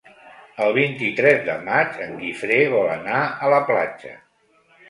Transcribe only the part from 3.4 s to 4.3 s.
a la platja.